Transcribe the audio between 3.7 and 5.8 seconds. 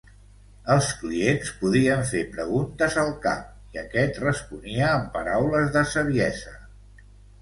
i aquest responia amb paraules